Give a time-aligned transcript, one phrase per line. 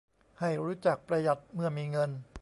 [0.39, 2.11] ให้รู้จักประหยัดเมื่อมีเงิน